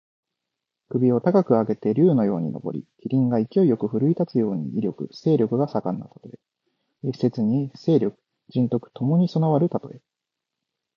[0.89, 6.39] 首を高く上げて竜のように上り、麒麟が勢いよく振るい立つように、威力や勢力が盛んなたとえ。
[7.09, 8.17] 一説に勢力・
[8.49, 10.01] 仁徳ともに備わるたとえ。